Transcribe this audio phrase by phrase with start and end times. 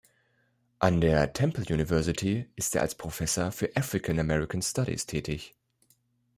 [0.79, 5.53] An der Temple University ist er als Professor für African American Studies tätig.